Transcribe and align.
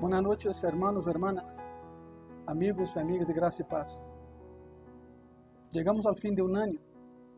Buenas 0.00 0.22
noches, 0.22 0.64
hermanos, 0.64 1.06
hermanas, 1.08 1.62
amigos 2.46 2.96
y 2.96 2.98
amigas 2.98 3.28
de 3.28 3.34
gracia 3.34 3.66
y 3.66 3.70
paz. 3.70 4.02
Llegamos 5.72 6.06
al 6.06 6.16
fin 6.16 6.34
de 6.34 6.40
un 6.40 6.56
año 6.56 6.80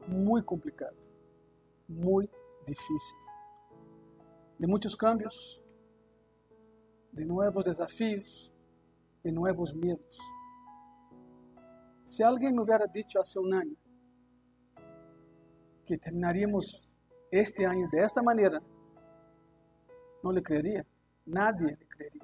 muy 0.06 0.44
complicado, 0.44 0.94
muy 1.88 2.30
difícil, 2.64 3.18
de 4.60 4.68
muchos 4.68 4.94
cambios, 4.94 5.60
de 7.10 7.24
nuevos 7.24 7.64
desafíos, 7.64 8.52
de 9.24 9.32
nuevos 9.32 9.74
miedos. 9.74 10.20
Si 12.04 12.22
alguien 12.22 12.54
me 12.54 12.62
hubiera 12.62 12.86
dicho 12.86 13.18
hace 13.18 13.40
un 13.40 13.54
año 13.54 13.76
que 15.84 15.98
terminaríamos 15.98 16.94
este 17.28 17.66
año 17.66 17.88
de 17.90 18.04
esta 18.04 18.22
manera, 18.22 18.62
no 20.22 20.30
le 20.30 20.40
creería, 20.40 20.86
nadie 21.26 21.76
le 21.76 21.88
creería. 21.88 22.21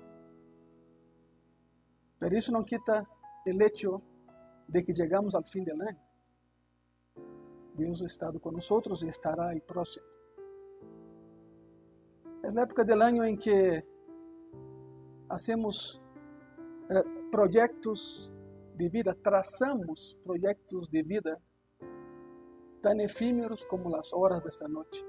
Pero 2.18 2.36
isso 2.36 2.52
não 2.52 2.62
quita 2.62 3.06
o 3.46 3.62
hecho 3.62 4.00
de 4.68 4.82
que 4.82 4.94
chegamos 4.94 5.34
ao 5.34 5.44
fim 5.44 5.64
do 5.64 5.72
ano. 5.72 5.98
Deus 7.74 8.02
ha 8.02 8.06
estado 8.06 8.40
conosco 8.40 8.82
e 9.04 9.08
estará 9.08 9.50
aí 9.50 9.60
próximo. 9.60 10.04
É 12.42 12.48
a 12.48 12.62
época 12.62 12.84
do 12.84 12.92
ano 12.94 13.24
em 13.24 13.36
que 13.36 13.84
hacemos 15.28 16.02
eh, 16.90 17.04
projetos 17.30 18.32
de 18.74 18.88
vida, 18.88 19.14
traçamos 19.14 20.14
projetos 20.24 20.88
de 20.88 21.02
vida 21.02 21.40
tão 22.80 22.98
efímeros 23.00 23.64
como 23.64 23.94
as 23.96 24.12
horas 24.12 24.42
dessa 24.42 24.68
noite. 24.68 25.04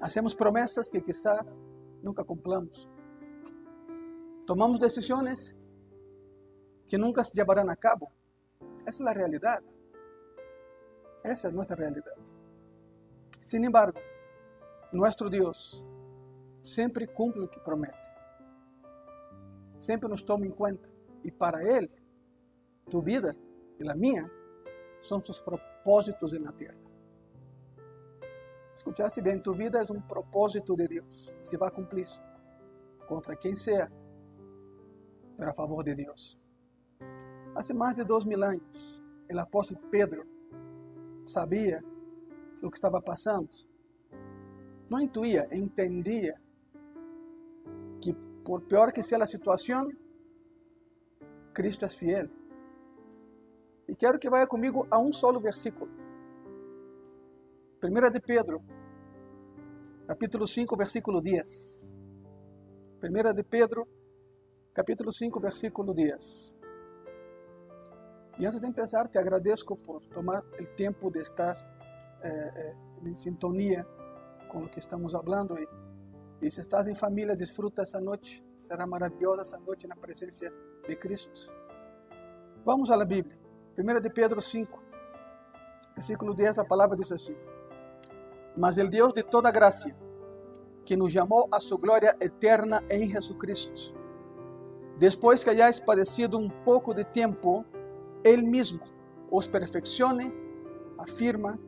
Hacemos 0.00 0.34
promessas 0.34 0.88
que 0.88 1.00
quizá 1.00 1.44
nunca 2.02 2.24
cumplamos. 2.24 2.88
Tomamos 4.50 4.80
decisiones 4.80 5.54
que 6.88 6.98
nunca 6.98 7.22
se 7.22 7.36
llevarán 7.36 7.70
a 7.70 7.76
cabo. 7.76 8.10
Esa 8.80 8.88
es 8.88 8.98
la 8.98 9.12
realidad. 9.12 9.62
Esa 11.22 11.46
es 11.46 11.54
nuestra 11.54 11.76
realidad. 11.76 12.16
Sin 13.38 13.64
embargo, 13.64 14.00
nuestro 14.90 15.30
Dios 15.30 15.86
siempre 16.62 17.06
cumple 17.06 17.42
lo 17.42 17.48
que 17.48 17.60
promete. 17.60 17.94
Siempre 19.78 20.10
nos 20.10 20.24
toma 20.24 20.46
en 20.46 20.52
cuenta. 20.52 20.90
Y 21.22 21.30
para 21.30 21.62
Él, 21.62 21.88
tu 22.90 23.00
vida 23.04 23.32
y 23.78 23.84
la 23.84 23.94
mía 23.94 24.28
son 24.98 25.22
sus 25.22 25.40
propósitos 25.42 26.32
en 26.32 26.42
la 26.42 26.50
tierra. 26.50 26.90
Escuchaste 28.74 29.20
bien, 29.20 29.44
tu 29.44 29.54
vida 29.54 29.80
es 29.80 29.90
un 29.90 30.04
propósito 30.08 30.74
de 30.74 30.88
Dios. 30.88 31.36
Se 31.40 31.56
va 31.56 31.68
a 31.68 31.70
cumplir. 31.70 32.08
Contra 33.06 33.36
quien 33.36 33.56
sea, 33.56 33.88
pero 35.40 35.52
a 35.52 35.54
favor 35.54 35.82
de 35.82 35.94
Deus. 35.94 36.38
Há 37.54 37.74
mais 37.74 37.94
de 37.94 38.04
dois 38.04 38.26
mil 38.26 38.42
anos, 38.44 39.02
o 39.32 39.38
apóstolo 39.38 39.80
Pedro 39.90 40.26
sabia 41.24 41.82
o 42.62 42.70
que 42.70 42.76
estava 42.76 43.00
passando. 43.00 43.48
Não 44.90 45.00
intuía, 45.00 45.48
entendia 45.50 46.38
que 48.02 48.12
por 48.44 48.60
pior 48.66 48.92
que 48.92 49.02
seja 49.02 49.24
a 49.24 49.26
situação, 49.26 49.90
Cristo 51.54 51.86
é 51.86 51.88
fiel. 51.88 52.28
E 53.88 53.96
quero 53.96 54.18
que 54.18 54.28
vá 54.28 54.46
comigo 54.46 54.86
a 54.90 54.98
um 54.98 55.10
solo 55.10 55.40
versículo. 55.40 55.90
1 57.82 58.10
de 58.10 58.20
Pedro, 58.20 58.62
capítulo 60.06 60.46
5, 60.46 60.76
versículo 60.76 61.22
10. 61.22 61.90
1 63.02 63.34
de 63.34 63.42
Pedro, 63.42 63.88
capítulo 64.72 65.10
5, 65.10 65.40
versículo 65.40 65.92
10. 65.92 66.56
E 68.38 68.46
antes 68.46 68.60
de 68.60 68.66
empezar, 68.66 69.08
te 69.08 69.18
agradeço 69.18 69.66
por 69.66 70.04
tomar 70.06 70.42
o 70.42 70.66
tempo 70.76 71.10
de 71.10 71.20
estar 71.20 71.56
eh, 72.22 72.74
eh, 73.04 73.14
sintonia 73.14 73.86
com 74.48 74.62
o 74.64 74.68
que 74.68 74.78
estamos 74.78 75.12
falando. 75.12 75.58
E, 76.40 76.50
se 76.50 76.60
estás 76.60 76.86
em 76.86 76.94
família, 76.94 77.36
desfruta 77.36 77.82
essa 77.82 78.00
noite. 78.00 78.42
Será 78.56 78.86
maravilhosa 78.86 79.42
essa 79.42 79.58
noite 79.58 79.86
na 79.86 79.96
presença 79.96 80.50
de 80.88 80.96
Cristo. 80.96 81.52
Vamos 82.64 82.90
à 82.90 83.04
Bíblia. 83.04 83.38
1 83.78 84.00
de 84.00 84.10
Pedro 84.10 84.40
5, 84.40 84.82
versículo 85.94 86.34
10, 86.34 86.58
a 86.58 86.64
palavra 86.64 86.96
diz 86.96 87.10
assim: 87.12 87.36
Mas 88.56 88.78
o 88.78 88.88
Deus 88.88 89.12
de 89.12 89.22
toda 89.22 89.50
graça, 89.50 89.90
que 90.84 90.96
nos 90.96 91.12
chamou 91.12 91.48
a 91.52 91.60
sua 91.60 91.78
glória 91.78 92.16
eterna 92.20 92.82
em 92.90 93.08
Jesus 93.08 93.38
Cristo, 93.38 93.99
Después 95.00 95.42
que 95.42 95.50
hayáis 95.50 95.80
padecido 95.80 96.36
un 96.36 96.50
poco 96.62 96.92
de 96.92 97.06
tiempo, 97.06 97.64
Él 98.22 98.44
mismo 98.44 98.82
os 99.30 99.48
perfeccione, 99.48 100.30
afirma, 100.98 101.58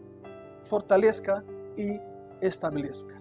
fortalezca 0.63 1.43
y 1.75 1.99
establezca. 2.43 3.15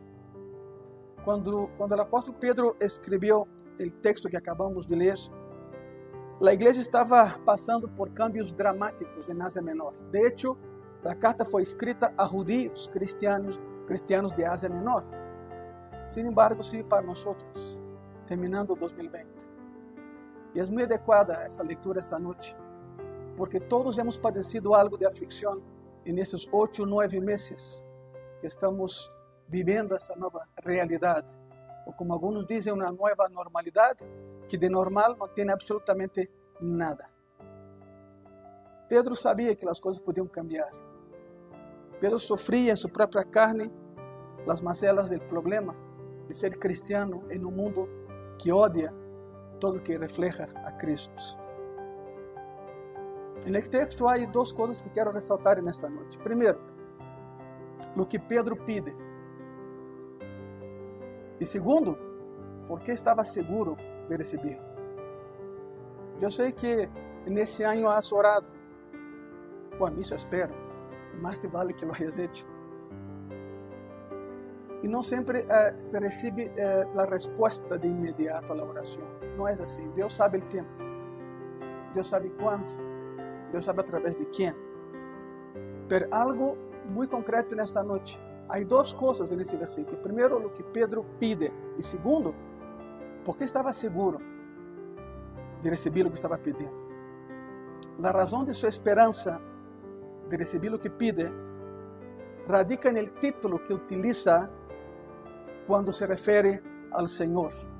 Cuando, 1.23 1.69
cuando 1.77 1.95
el 1.95 2.01
apóstol 2.01 2.35
Pedro 2.37 2.75
escribió 2.81 3.47
el 3.79 3.95
texto 4.01 4.27
que 4.27 4.35
acabamos 4.35 4.85
de 4.85 4.97
leer, 4.97 5.17
la 6.41 6.53
iglesia 6.53 6.81
estaba 6.81 7.39
pasando 7.45 7.87
por 7.95 8.13
cambios 8.13 8.53
dramáticos 8.53 9.29
en 9.29 9.41
Asia 9.41 9.61
Menor. 9.61 9.97
De 10.11 10.27
hecho, 10.27 10.57
la 11.03 11.17
carta 11.17 11.45
fue 11.45 11.61
escrita 11.61 12.13
a 12.17 12.27
judíos 12.27 12.89
cristianos, 12.91 13.61
cristianos 13.87 14.35
de 14.35 14.45
Asia 14.45 14.67
Menor. 14.67 15.05
Sin 16.05 16.25
embargo, 16.25 16.61
sigue 16.63 16.83
para 16.83 17.01
nosotros, 17.01 17.79
terminando 18.25 18.75
2020. 18.75 19.50
E 20.53 20.59
é 20.59 20.65
muito 20.65 20.83
adequada 20.83 21.33
essa 21.43 21.63
leitura 21.63 21.99
esta 21.99 22.19
noite, 22.19 22.55
porque 23.37 23.59
todos 23.59 23.97
hemos 23.97 24.17
padecido 24.17 24.73
algo 24.73 24.97
de 24.97 25.05
aflicção 25.05 25.61
nesses 26.05 26.47
oito, 26.51 26.85
nove 26.85 27.19
meses 27.19 27.87
que 28.39 28.47
estamos 28.47 29.11
vivendo 29.47 29.95
essa 29.95 30.15
nova 30.15 30.47
realidade, 30.63 31.37
ou 31.85 31.93
como 31.93 32.13
alguns 32.13 32.45
dizem, 32.45 32.73
uma 32.73 32.91
nova 32.91 33.29
normalidade, 33.29 34.05
que 34.47 34.57
de 34.57 34.69
normal 34.69 35.15
não 35.15 35.27
tem 35.27 35.49
absolutamente 35.49 36.29
nada. 36.59 37.05
Pedro 38.89 39.15
sabia 39.15 39.55
que 39.55 39.67
as 39.67 39.79
coisas 39.79 40.01
podiam 40.01 40.27
cambiar. 40.27 40.69
Pedro 41.99 42.19
sofria 42.19 42.73
em 42.73 42.75
sua 42.75 42.89
própria 42.89 43.23
carne 43.23 43.71
as 44.49 44.59
mazelas 44.59 45.09
do 45.09 45.19
problema 45.21 45.75
de 46.27 46.35
ser 46.35 46.57
cristiano 46.57 47.23
em 47.31 47.45
um 47.45 47.51
mundo 47.51 47.87
que 48.37 48.51
odia 48.51 48.91
todo 49.61 49.81
que 49.81 49.97
refleja 49.97 50.47
a 50.65 50.71
Cristo. 50.73 51.39
No 53.45 53.61
texto 53.69 54.07
há 54.07 54.17
duas 54.25 54.51
coisas 54.51 54.81
que 54.81 54.89
quero 54.89 55.11
ressaltar 55.11 55.61
nesta 55.61 55.87
noite. 55.89 56.19
Primeiro, 56.19 56.59
o 57.95 58.05
que 58.05 58.19
Pedro 58.19 58.55
pide. 58.65 58.93
E 61.39 61.45
segundo, 61.45 61.97
porque 62.67 62.91
estava 62.91 63.23
seguro 63.23 63.77
de 64.09 64.17
receber. 64.17 64.59
Eu 66.21 66.29
sei 66.29 66.51
que 66.51 66.87
nesse 67.25 67.63
ano 67.63 67.89
has 67.89 68.11
orado. 68.11 68.49
Bom, 69.79 69.89
isso 69.97 70.13
espero. 70.13 70.53
Mas 71.21 71.37
te 71.37 71.47
vale 71.47 71.73
que 71.73 71.85
lo 71.85 71.93
hayas 71.93 72.17
hecho. 72.17 72.45
E 74.83 74.87
não 74.87 75.03
sempre 75.03 75.45
eh, 75.47 75.75
se 75.79 75.99
recebe 75.99 76.51
eh, 76.55 76.87
a 76.95 77.05
resposta 77.05 77.77
de 77.77 77.87
imediato 77.87 78.53
à 78.53 78.63
oração. 78.63 79.20
Não 79.41 79.47
assim. 79.47 79.89
Deus 79.91 80.13
sabe 80.13 80.37
o 80.37 80.41
tempo. 80.41 80.69
Deus 81.93 82.07
sabe 82.07 82.29
quando. 82.39 82.71
Deus 83.51 83.65
sabe 83.65 83.81
através 83.81 84.15
de 84.15 84.25
quem. 84.25 84.53
Pero 85.89 86.07
algo 86.11 86.55
muito 86.87 87.09
concreto 87.09 87.55
nesta 87.55 87.83
noite. 87.83 88.21
Há 88.47 88.59
duas 88.59 88.93
coisas 88.93 89.31
nesse 89.31 89.57
versículo. 89.57 89.97
Primeiro, 89.97 90.37
o 90.37 90.51
que 90.51 90.61
Pedro 90.61 91.03
pide. 91.17 91.51
E 91.77 91.81
segundo, 91.81 92.35
porque 93.25 93.43
estava 93.43 93.73
seguro 93.73 94.19
de 95.59 95.69
receber 95.69 96.05
o 96.05 96.09
que 96.09 96.15
estava 96.15 96.37
pedindo. 96.37 96.91
A 98.03 98.11
razão 98.11 98.43
de 98.43 98.53
sua 98.53 98.69
esperança 98.69 99.41
de 100.29 100.37
receber 100.37 100.73
o 100.73 100.79
que 100.79 100.89
pide 100.89 101.31
radica 102.47 102.91
no 102.91 103.07
título 103.07 103.59
que 103.59 103.73
utiliza 103.73 104.51
quando 105.65 105.91
se 105.91 106.05
refere 106.05 106.61
ao 106.91 107.07
Senhor. 107.07 107.70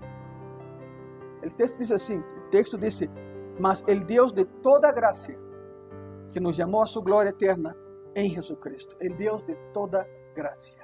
O 1.44 1.56
texto 1.56 1.78
diz 1.80 1.92
assim: 1.92 2.18
o 2.18 2.50
texto 2.50 2.78
diz, 2.78 3.02
mas 3.60 3.88
el 3.88 4.06
Deus 4.06 4.32
de 4.32 4.46
toda 4.46 4.92
graça, 4.92 5.34
que 6.32 6.40
nos 6.40 6.56
chamou 6.56 6.84
a 6.84 6.88
sua 6.88 7.04
glória 7.04 7.30
eterna 7.30 7.76
em 8.16 8.30
Jesus 8.30 8.60
Cristo, 8.60 8.96
el 9.00 9.16
Deus 9.16 9.42
de 9.44 9.56
toda 9.74 10.08
graça. 10.36 10.78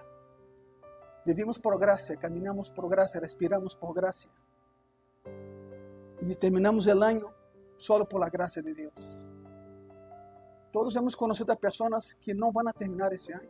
Vivimos 1.26 1.58
por 1.58 1.78
graça, 1.78 2.16
caminhamos 2.16 2.70
por 2.70 2.88
graça, 2.90 3.20
respiramos 3.20 3.76
por 3.76 3.94
graça. 3.94 4.30
E 6.22 6.36
terminamos 6.36 6.88
o 6.88 7.04
ano 7.04 7.34
solo 7.78 8.08
por 8.08 8.20
la 8.20 8.30
graça 8.30 8.62
de 8.62 8.74
Deus. 8.74 9.22
Todos 10.72 10.96
hemos 10.96 11.16
conocido 11.16 11.52
a 11.52 11.56
pessoas 11.56 12.14
que 12.14 12.34
não 12.34 12.52
vão 12.52 12.64
terminar 12.74 13.12
esse 13.14 13.32
ano, 13.34 13.50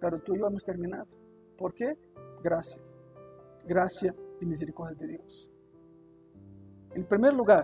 pero 0.00 0.20
tú 0.20 0.34
e 0.36 0.40
eu 0.40 0.46
hemos 0.46 0.62
terminado. 0.62 1.16
¿Por 1.56 1.72
qué? 1.72 1.96
Gracias. 2.42 2.94
Gracia 3.64 4.12
e 4.40 4.46
misericórdia 4.46 5.06
de 5.06 5.18
Deus. 5.18 5.55
Em 6.96 7.02
primeiro 7.02 7.36
lugar, 7.36 7.62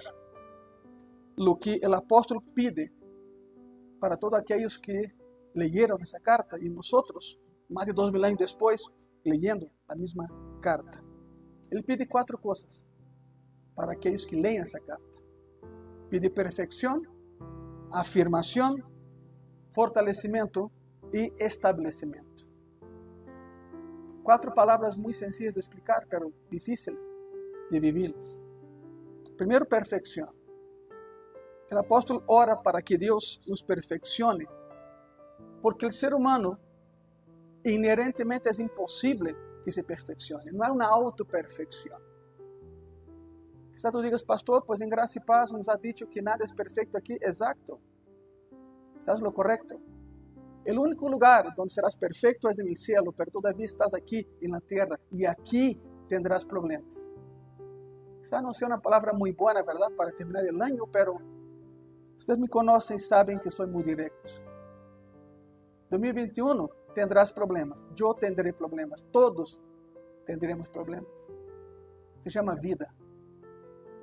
o 1.39 1.57
que 1.57 1.81
o 1.87 1.95
apóstolo 1.95 2.43
pede 2.55 2.93
para 3.99 4.19
todos 4.19 4.39
aqueles 4.39 4.77
que 4.77 5.11
leyeron 5.55 5.97
essa 6.03 6.21
carta 6.21 6.59
e 6.61 6.69
nós, 6.69 6.91
mais 7.71 7.87
de 7.87 7.95
dois 7.95 8.13
mil 8.13 8.23
anos 8.23 8.37
depois, 8.37 8.83
leyendo 9.25 9.71
a 9.89 9.97
mesma 9.97 10.27
carta. 10.61 11.03
Ele 11.71 11.83
pede 11.83 12.07
quatro 12.07 12.37
coisas 12.37 12.85
para 13.75 13.93
aqueles 13.93 14.27
que 14.27 14.37
leem 14.37 14.59
essa 14.59 14.79
carta. 14.81 15.19
Pede 16.11 16.29
perfeição, 16.29 17.01
afirmação, 17.91 18.77
fortalecimento 19.75 20.71
e 21.11 21.33
estabelecimento. 21.39 22.51
Quatro 24.23 24.53
palavras 24.53 24.95
muito 24.95 25.17
sencillas 25.17 25.55
de 25.55 25.61
explicar, 25.61 26.07
pero 26.07 26.31
difíceis 26.51 27.01
de 27.71 27.81
vivê-las. 27.81 28.42
Primeiro, 29.37 29.67
perfeição. 29.67 30.29
O 31.73 31.79
apóstolo 31.79 32.21
ora 32.29 32.57
para 32.63 32.83
que 32.83 32.99
Deus 32.99 33.39
nos 33.49 33.63
perfeccione, 33.63 34.47
porque 35.63 35.87
o 35.87 35.91
ser 35.91 36.13
humano 36.13 36.59
inerentemente 37.65 38.49
é 38.49 38.63
impossível 38.63 39.35
que 39.63 39.73
se 39.73 39.83
perfeccione. 39.83 40.53
Não 40.53 40.65
é 40.65 40.71
uma 40.71 40.87
auto-perfeição. 40.87 41.99
Quizá 43.73 43.91
tu 43.91 44.03
digas, 44.03 44.23
pastor, 44.23 44.63
pois 44.67 44.81
em 44.83 44.89
graça 44.89 45.19
e 45.19 45.25
paz 45.25 45.51
nos 45.51 45.69
ha 45.69 45.77
dicho 45.77 46.07
que 46.07 46.21
nada 46.21 46.45
é 46.45 46.55
perfeito 46.55 46.97
aqui. 46.97 47.17
Exato. 47.23 47.81
Estás 48.99 49.21
no 49.21 49.33
correto. 49.33 49.81
O 50.67 50.81
único 50.81 51.09
lugar 51.09 51.53
onde 51.59 51.73
serás 51.73 51.97
perfeito 51.97 52.49
é 52.49 52.63
no 52.63 52.77
céu, 52.77 53.13
pero 53.17 53.31
todavia 53.31 53.65
estás 53.65 53.95
aqui 53.95 54.25
na 54.43 54.61
terra 54.61 55.01
e 55.11 55.27
aqui 55.27 55.83
tendrás 56.07 56.45
problemas. 56.45 57.12
Quizá 58.23 58.41
não 58.41 58.53
seja 58.53 58.69
uma 58.69 58.81
palavra 58.81 59.13
muito 59.13 59.37
boa, 59.37 59.53
na 59.53 59.63
verdade, 59.63 59.95
para 59.95 60.13
terminar 60.13 60.45
o 60.45 60.63
ano, 60.63 60.87
pero 60.87 61.21
vocês 62.17 62.39
me 62.39 62.49
conhecem 62.49 62.97
e 62.97 63.01
sabem 63.01 63.37
que 63.37 63.51
sou 63.51 63.67
muito 63.67 63.87
direto. 63.87 64.47
2021 65.91 66.69
tendrás 66.95 67.33
problemas, 67.33 67.85
eu 68.01 68.15
tendré 68.15 68.53
problemas, 68.53 69.03
todos 69.11 69.61
tendremos 70.25 70.69
problemas. 70.69 71.11
Se 72.21 72.31
chama 72.31 72.55
vida. 72.55 72.87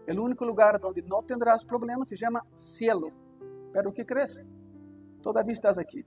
O 0.05 0.21
único 0.21 0.43
lugar 0.43 0.77
onde 0.83 1.01
não 1.03 1.23
tendrás 1.23 1.63
problemas 1.63 2.09
se 2.09 2.17
chama 2.17 2.45
cielo. 2.57 3.09
Pero 3.71 3.89
o 3.89 3.93
que 3.93 4.03
crees? 4.03 4.43
Todavia 5.21 5.53
estás 5.53 5.77
aqui. 5.77 6.05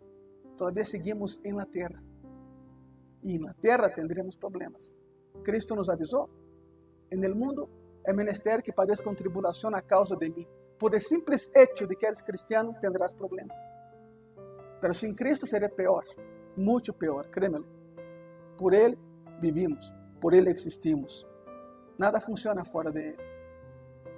Todavia 0.56 0.84
seguimos 0.84 1.40
em 1.44 1.54
la 1.54 1.64
terra. 1.64 2.02
E 3.22 3.38
na 3.38 3.54
terra 3.54 3.88
tendremos 3.88 4.36
problemas. 4.36 4.92
Cristo 5.42 5.74
nos 5.74 5.88
avisou. 5.88 6.28
En 7.10 7.24
el 7.24 7.34
mundo 7.34 7.81
é 8.04 8.12
menester 8.12 8.62
que 8.62 8.72
padezcan 8.72 9.14
tribulação 9.14 9.74
a 9.74 9.82
causa 9.82 10.16
de 10.16 10.28
mim. 10.30 10.46
Por 10.78 10.94
el 10.94 11.00
simples 11.00 11.50
hecho 11.54 11.86
de 11.86 11.96
que 11.96 12.06
eres 12.06 12.22
cristiano, 12.22 12.74
tendrás 12.80 13.14
problemas. 13.14 13.56
Pero 14.80 14.94
sin 14.94 15.14
Cristo 15.14 15.46
seria 15.46 15.68
pior, 15.68 16.02
muito 16.56 16.92
pior, 16.92 17.30
créemelo. 17.30 17.66
Por 18.58 18.74
Ele 18.74 18.98
vivimos, 19.40 19.94
por 20.20 20.34
Ele 20.34 20.50
existimos. 20.50 21.28
Nada 21.98 22.20
funciona 22.20 22.64
fora 22.64 22.90
de 22.90 23.00
Ele. 23.10 23.18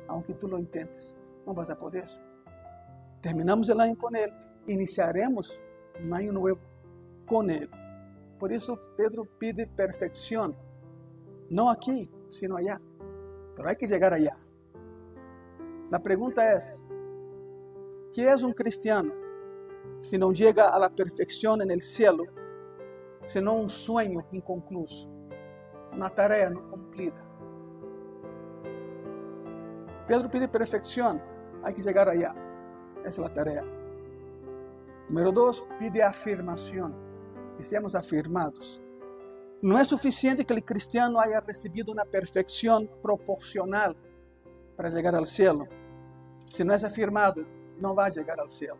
Aunque 0.08 0.34
tu 0.34 0.48
lo 0.48 0.58
intentes, 0.58 1.18
não 1.46 1.54
vas 1.54 1.68
a 1.68 1.76
poder. 1.76 2.06
Terminamos 3.20 3.68
o 3.68 3.78
ano 3.78 3.96
com 3.96 4.16
Ele, 4.16 4.32
iniciaremos 4.66 5.62
um 6.02 6.14
ano 6.14 6.32
novo 6.32 6.60
com 7.26 7.42
Ele. 7.42 7.70
Por 8.38 8.50
isso, 8.50 8.76
Pedro 8.96 9.26
pede 9.38 9.66
perfeição, 9.66 10.56
não 11.50 11.68
aqui, 11.68 12.10
sino 12.30 12.56
allá. 12.56 12.80
Pero 13.56 13.68
hay 13.68 13.76
que 13.76 13.86
llegar 13.86 14.12
allá. 14.12 14.36
La 15.90 16.02
pregunta 16.02 16.52
es, 16.52 16.84
¿qué 18.12 18.30
es 18.30 18.42
un 18.42 18.52
cristiano 18.52 19.12
si 20.00 20.18
no 20.18 20.32
llega 20.32 20.74
a 20.74 20.78
la 20.78 20.90
perfección 20.90 21.62
en 21.62 21.70
el 21.70 21.80
cielo, 21.80 22.24
sino 23.22 23.54
un 23.54 23.70
sueño 23.70 24.26
inconcluso, 24.32 25.08
una 25.92 26.10
tarea 26.10 26.50
no 26.50 26.66
cumplida? 26.68 27.24
Pedro 30.06 30.30
pide 30.30 30.48
perfección, 30.48 31.22
hay 31.62 31.72
que 31.72 31.82
llegar 31.82 32.08
allá. 32.08 32.34
Esa 33.00 33.08
es 33.08 33.18
la 33.18 33.32
tarea. 33.32 33.64
Número 35.08 35.32
dos, 35.32 35.66
pide 35.78 36.02
afirmación, 36.02 36.94
que 37.56 37.62
seamos 37.62 37.94
afirmados. 37.94 38.83
Não 39.64 39.78
é 39.78 39.84
suficiente 39.84 40.44
que 40.44 40.52
o 40.52 40.62
cristiano 40.62 41.18
haya 41.18 41.40
recebido 41.40 41.90
uma 41.90 42.04
perfeição 42.04 42.86
proporcional 43.00 43.94
para 44.76 44.90
ao 45.16 45.24
céu. 45.24 45.66
Se 46.44 46.62
não 46.62 46.74
é 46.74 46.76
afirmado, 46.76 47.48
não 47.80 47.94
vai 47.94 48.12
chegar 48.12 48.38
ao 48.38 48.46
céu. 48.46 48.76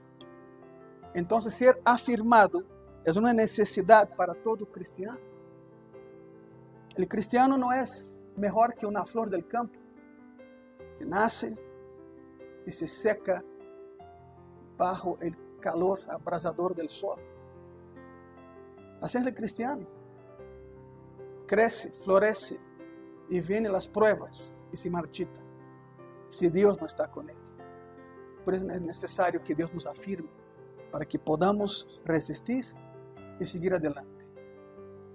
Então, 1.15 1.41
ser 1.41 1.81
afirmado 1.87 2.67
é 3.03 3.11
uma 3.19 3.33
necessidade 3.33 4.15
para 4.15 4.35
todo 4.35 4.67
cristiano. 4.67 5.19
O 6.99 7.09
cristiano 7.09 7.57
não 7.57 7.73
é 7.73 7.83
melhor 8.37 8.75
que 8.75 8.85
uma 8.85 9.07
flor 9.07 9.31
del 9.31 9.43
campo 9.43 9.79
que 10.99 11.05
nasce 11.07 11.65
e 12.67 12.71
se 12.71 12.87
seca 12.87 13.43
bajo 14.77 15.13
o 15.13 15.61
calor 15.63 15.99
abrasador 16.09 16.75
del 16.75 16.91
sol. 16.91 17.19
Assim 19.01 19.27
é 19.27 19.31
o 19.31 19.35
cristiano 19.35 20.04
crece, 21.47 21.91
florece 21.91 22.59
e 23.29 23.41
vem 23.41 23.67
as 23.67 23.87
pruebas 23.87 24.57
e 24.73 24.77
se 24.77 24.91
marchita. 24.91 25.43
Se 26.31 26.51
Deus 26.51 26.77
não 26.79 26.87
está 26.87 27.07
com 27.09 27.23
ele. 27.23 27.37
Por 28.45 28.55
isso 28.55 28.71
é 28.71 28.81
necessário 28.81 29.41
que 29.41 29.55
Deus 29.55 29.71
nos 29.71 29.87
afirme 29.87 30.31
para 30.91 31.05
que 31.05 31.19
podamos 31.19 32.03
resistir 32.05 32.67
e 33.41 33.47
seguir 33.47 33.75
adelante. 33.75 34.29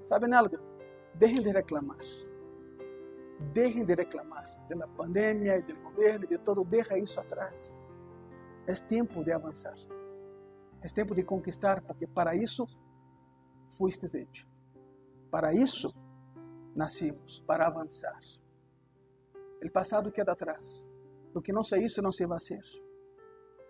¿Saben 0.03 0.33
algo? 0.33 0.57
Dejen 1.13 1.43
de 1.43 1.53
reclamar. 1.53 1.97
Dejen 3.53 3.85
de 3.85 3.95
reclamar 3.95 4.45
da 4.67 4.87
pandemia 4.87 5.57
e 5.57 5.61
do 5.61 5.81
governo 5.81 6.25
e 6.25 6.27
de 6.27 6.37
todo. 6.39 6.63
Deja 6.63 6.97
isso 6.97 7.19
atrás. 7.19 7.75
É 8.67 8.73
tempo 8.73 9.23
de 9.23 9.31
avançar. 9.31 9.75
É 10.81 10.87
tempo 10.87 11.13
de 11.13 11.23
conquistar, 11.23 11.81
porque 11.81 12.07
para 12.07 12.35
isso 12.35 12.65
fuiste 13.69 14.05
hecho. 14.17 14.47
Para 15.29 15.53
isso 15.53 15.89
nascimos 16.79 17.41
para 17.41 17.67
avançar. 17.67 18.17
O 19.61 19.69
passado 19.69 20.11
queda 20.13 20.31
atrás. 20.31 20.87
O 21.35 21.41
que 21.41 21.51
não 21.51 21.61
se 21.61 21.77
hizo 21.77 22.01
não 22.01 22.11
se 22.11 22.25
vai 22.25 22.39
ser. 22.39 22.63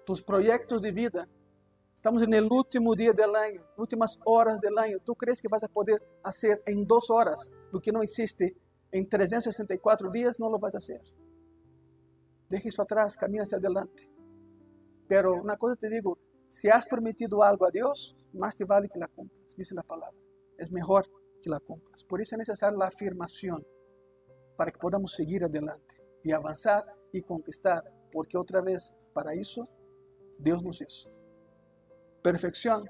Tus 0.06 0.22
projetos 0.22 0.80
de 0.80 0.92
vida. 0.92 1.28
Estamos 1.96 2.22
no 2.22 2.56
último 2.56 2.96
dia 2.96 3.14
do 3.14 3.24
ano, 3.24 3.62
últimas 3.78 4.20
horas 4.26 4.60
do 4.62 4.80
ano. 4.80 5.00
Tu 5.04 5.16
crees 5.16 5.42
que 5.42 5.50
vas 5.50 5.64
a 5.64 5.68
poder 5.68 6.00
fazer 6.24 6.62
em 6.68 6.86
duas 6.86 7.10
horas 7.10 7.52
o 7.74 7.82
que 7.82 7.92
não 7.92 8.04
existe 8.04 8.56
em 8.94 9.04
364 9.04 10.10
dias? 10.12 10.38
Não 10.40 10.48
lo 10.48 10.60
vas 10.60 10.76
a 10.76 10.78
hacer. 10.78 11.02
Deja 12.48 12.70
isso 12.70 12.82
atrás, 12.82 13.18
camina 13.18 13.44
hacia 13.44 13.58
adelante. 13.58 14.10
Pero 15.08 15.42
uma 15.42 15.58
coisa 15.58 15.76
te 15.76 15.90
digo, 15.90 16.18
se 16.50 16.70
has 16.72 16.86
prometido 16.86 17.42
algo 17.44 17.66
a 17.66 17.72
Deus, 17.72 18.16
mais 18.34 18.56
te 18.56 18.66
vale 18.66 18.88
que 18.88 19.00
la 19.00 19.08
cumplas, 19.08 19.56
dice 19.58 19.74
la 19.74 19.84
palavra. 19.84 20.18
É 20.58 20.64
melhor 20.72 21.04
que 21.42 21.50
la 21.50 21.60
cumplas. 21.60 22.04
Por 22.04 22.22
isso 22.22 22.36
é 22.36 22.38
necessária 22.38 22.78
a 22.80 22.88
afirmação 22.88 23.64
para 24.58 24.72
que 24.72 24.80
podamos 24.80 25.14
seguir 25.14 25.44
adelante 25.44 25.96
e 26.24 26.34
avançar 26.34 26.84
e 27.14 27.22
conquistar, 27.22 27.82
porque 28.12 28.38
outra 28.38 28.62
vez, 28.62 28.94
para 29.14 29.36
isso, 29.36 29.64
Deus 30.38 30.62
nos 30.62 30.82
hizo. 30.82 31.12
Perfeição, 32.22 32.84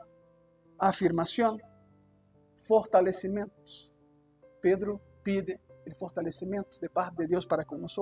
afirmação, 0.77 1.57
fortalecimentos. 2.67 3.93
Pedro 4.61 4.99
pide 5.23 5.59
o 5.87 5.95
fortalecimento 5.95 6.79
de 6.79 6.89
parte 6.89 7.17
de 7.17 7.27
Deus 7.27 7.45
para 7.45 7.63
com 7.65 7.77
nós. 7.77 7.95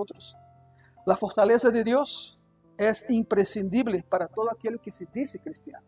A 1.08 1.16
fortaleza 1.16 1.72
de 1.72 1.84
Deus 1.84 2.40
é 2.78 2.92
imprescindível 3.14 4.02
para 4.10 4.28
todo 4.28 4.50
aquele 4.50 4.78
que 4.78 4.92
se 4.92 5.06
diz 5.08 5.34
cristiano. 5.42 5.86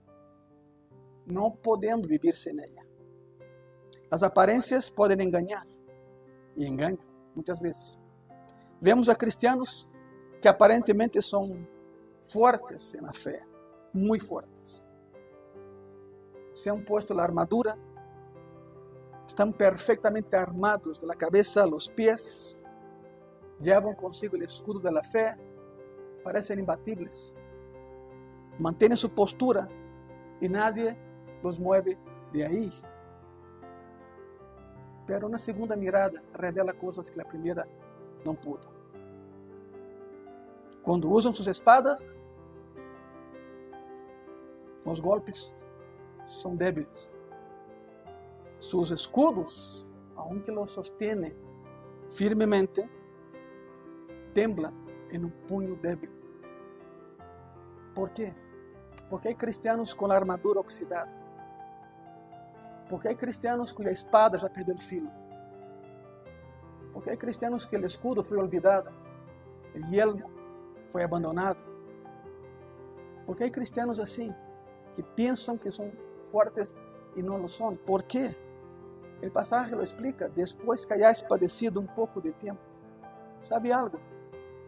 Não 1.26 1.52
podemos 1.52 2.08
viver 2.08 2.36
sem 2.36 2.58
ela. 2.60 2.89
As 4.12 4.24
aparências 4.24 4.90
podem 4.90 5.28
enganar 5.28 5.66
e 6.58 6.66
enganam 6.66 7.00
muitas 7.36 7.60
vezes. 7.60 7.98
Vemos 8.82 9.10
a 9.10 9.16
cristianos 9.16 9.88
que 10.42 10.48
aparentemente 10.48 11.22
são 11.22 11.68
fortes 12.32 12.94
na 13.02 13.14
fé, 13.14 13.46
muito 13.94 14.26
fortes. 14.26 14.88
Se 16.54 16.70
han 16.70 16.84
puesto 16.84 17.18
a 17.18 17.24
armadura, 17.24 17.78
estão 19.28 19.52
perfeitamente 19.52 20.36
armados 20.36 21.00
de 21.00 21.06
la 21.06 21.16
cabeza 21.16 21.64
a 21.64 21.68
los 21.68 21.88
pies, 21.88 22.64
llevan 23.60 23.96
consigo 23.96 24.38
o 24.38 24.44
escudo 24.44 24.80
de 24.80 24.92
la 24.92 25.04
fe, 25.04 25.38
parecem 26.24 26.60
imbatíveis, 26.60 27.34
mantêm 28.60 28.96
sua 28.96 29.10
postura 29.10 29.70
e 30.42 30.50
nadie 30.50 30.98
los 31.44 31.60
mueve 31.60 31.98
de 32.32 32.44
aí. 32.44 32.72
Pero 35.10 35.26
uma 35.26 35.40
segunda 35.40 35.76
mirada 35.76 36.24
revela 36.36 36.72
coisas 36.72 37.10
que 37.10 37.20
a 37.20 37.26
primeira 37.26 37.68
não 38.24 38.36
pudo. 38.36 38.70
Quando 40.84 41.12
usam 41.12 41.34
suas 41.34 41.48
espadas, 41.48 42.22
os 44.86 45.00
golpes 45.00 45.52
são 46.28 46.56
débiles. 46.56 47.12
Sus 48.60 48.92
escudos, 48.92 49.88
aunque 50.16 50.52
los 50.52 50.74
sostiene 50.74 51.36
firmemente, 52.12 52.88
temblan 54.36 54.76
en 55.10 55.26
un 55.26 55.32
puño 55.48 55.76
débil. 55.78 56.12
¿Por 57.96 58.12
quê? 58.12 58.36
Porque 59.10 59.30
hay 59.30 59.36
cristianos 59.36 59.92
com 59.96 60.06
a 60.12 60.16
armadura 60.16 60.60
oxidada. 60.60 61.19
Porque 62.90 63.08
hay 63.08 63.16
cristianos 63.16 63.72
cuya 63.72 63.92
espada 63.92 64.38
já 64.38 64.50
perdeu 64.50 64.76
o 64.76 64.80
filo. 64.80 65.12
Porque 66.92 67.12
hay 67.12 67.18
cristianos 67.18 67.66
que 67.66 67.78
o 67.78 67.86
escudo 67.86 68.24
foi 68.24 68.38
olvidado, 68.38 68.92
o 69.76 69.94
yelmo 69.94 70.30
foi 70.90 71.04
abandonado. 71.04 71.60
Porque 73.26 73.44
hay 73.44 73.52
cristianos 73.52 74.00
assim 74.00 74.36
que 74.94 75.04
pensam 75.04 75.56
que 75.56 75.72
são 75.72 75.92
fortes 76.24 76.76
e 77.16 77.22
não 77.22 77.38
lo 77.38 77.48
são. 77.48 77.76
¿Por 77.76 78.04
quê? 78.04 78.36
O 79.24 79.30
pasaje 79.30 79.76
lo 79.76 79.84
explica. 79.84 80.28
Depois 80.30 80.84
que 80.84 80.94
hayas 80.94 81.22
padecido 81.22 81.80
um 81.80 81.88
pouco 81.88 82.20
de 82.20 82.32
tempo. 82.34 82.62
¿Sabe 83.40 83.72
algo? 83.72 84.00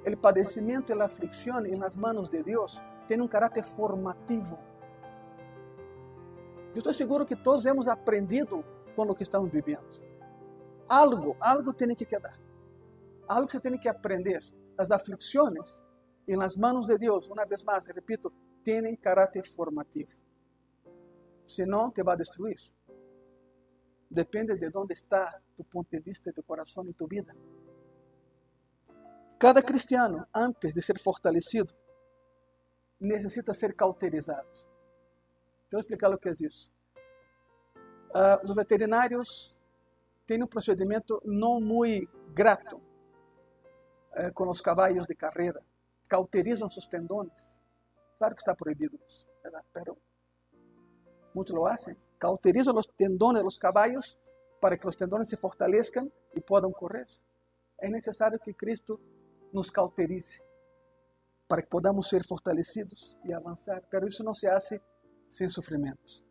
O 0.06 0.18
padecimento 0.18 0.94
e 0.94 1.02
a 1.02 1.06
aflicção 1.06 1.66
em 1.66 1.76
las 1.76 1.96
manos 1.96 2.28
de 2.28 2.44
Deus 2.44 2.82
tem 3.08 3.20
um 3.20 3.28
caráter 3.28 3.64
formativo. 3.64 4.58
Eu 6.74 6.78
estou 6.78 6.94
seguro 6.94 7.26
que 7.26 7.36
todos 7.36 7.66
hemos 7.66 7.88
aprendido 7.88 8.64
com 8.96 9.04
o 9.04 9.16
que 9.16 9.24
estamos 9.24 9.50
vivendo. 9.50 9.88
Algo, 10.88 11.36
algo 11.40 11.74
tem 11.74 11.94
que 11.96 12.06
quedar. 12.06 12.40
Algo 13.28 13.48
que 13.48 13.54
você 13.54 13.60
tem 13.60 13.78
que 13.78 13.90
aprender. 13.90 14.40
As 14.78 14.90
aflições 14.90 15.82
em 16.28 16.36
las 16.36 16.56
manos 16.56 16.86
de 16.86 16.98
Deus, 16.98 17.28
uma 17.28 17.46
vez 17.46 17.64
mais, 17.64 17.88
repito, 17.88 18.32
têm 18.64 18.96
caráter 18.96 19.46
formativo. 19.46 20.22
Senão, 21.46 21.92
te 21.92 22.04
vai 22.04 22.16
destruir. 22.16 22.60
Depende 24.10 24.58
de 24.58 24.70
onde 24.74 24.94
está 24.94 25.42
tu 25.58 25.64
ponto 25.66 25.90
de 25.90 26.00
vista, 26.00 26.32
tu 26.34 26.44
coração 26.44 26.88
e 26.88 26.94
tu 26.94 27.08
vida. 27.08 27.36
Cada 29.38 29.62
cristiano, 29.62 30.26
antes 30.34 30.74
de 30.74 30.82
ser 30.82 31.00
fortalecido, 31.00 31.74
necessita 33.00 33.54
ser 33.54 33.74
cauterizado. 33.74 34.71
Então, 35.72 35.80
vou 35.80 35.80
explicar 35.80 36.14
o 36.14 36.18
que 36.18 36.28
é 36.28 36.32
isso. 36.34 36.70
Uh, 38.10 38.44
os 38.44 38.54
veterinários 38.54 39.58
têm 40.28 40.44
um 40.44 40.48
procedimento 40.48 41.22
não 41.24 41.62
muito 41.62 42.12
grato 42.34 42.76
uh, 42.76 44.34
com 44.34 44.50
os 44.50 44.60
cavalos 44.60 45.06
de 45.06 45.16
carreira. 45.16 45.64
Cauterizam 46.10 46.70
seus 46.70 46.86
tendões. 46.86 47.58
Claro 48.18 48.36
que 48.36 48.42
está 48.42 48.54
proibido 48.54 49.00
isso, 49.08 49.26
mas 49.42 49.64
muitos 51.34 51.56
lo 51.56 51.66
hacen. 51.66 51.96
Cauterizam 52.20 52.76
os 52.76 52.88
tendões 52.88 53.42
dos 53.42 53.58
cavalos 53.58 54.18
para 54.60 54.78
que 54.78 54.86
os 54.86 54.96
tendões 54.98 55.30
se 55.30 55.38
fortaleçam 55.38 56.04
e 56.36 56.42
possam 56.42 56.70
correr. 56.74 57.08
É 57.80 57.90
necessário 57.90 58.38
que 58.42 58.54
Cristo 58.54 59.00
nos 59.54 59.70
cauterize 59.70 60.42
para 61.48 61.62
que 61.62 61.70
podamos 61.70 62.10
ser 62.10 62.28
fortalecidos 62.28 63.18
e 63.24 63.34
avançar. 63.34 63.82
Pero 63.90 64.06
isso 64.06 64.22
não 64.22 64.34
se 64.34 64.50
hace 64.50 64.82
sem 65.32 65.48
sofrimento. 65.48 66.26